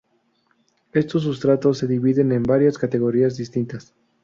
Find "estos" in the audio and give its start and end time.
0.93-1.21